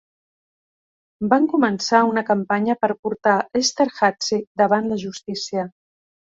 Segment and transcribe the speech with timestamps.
[1.33, 5.71] Van començar una campanya per portar Esterhazy davant la justícia.